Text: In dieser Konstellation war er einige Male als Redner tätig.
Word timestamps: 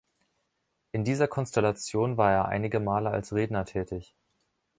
In 0.93 1.03
dieser 1.03 1.27
Konstellation 1.27 2.17
war 2.17 2.31
er 2.31 2.45
einige 2.47 2.79
Male 2.79 3.11
als 3.11 3.33
Redner 3.35 3.65
tätig. 3.65 4.15